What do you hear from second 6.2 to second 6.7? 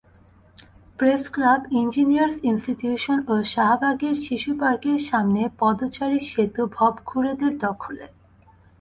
সেতু